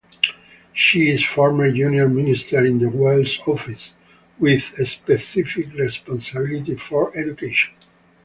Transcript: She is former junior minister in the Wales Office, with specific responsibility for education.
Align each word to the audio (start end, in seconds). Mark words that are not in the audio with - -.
She 0.73 1.11
is 1.11 1.23
former 1.23 1.71
junior 1.71 2.09
minister 2.09 2.65
in 2.65 2.79
the 2.79 2.89
Wales 2.89 3.37
Office, 3.45 3.93
with 4.39 4.63
specific 4.87 5.71
responsibility 5.75 6.73
for 6.73 7.15
education. 7.15 7.75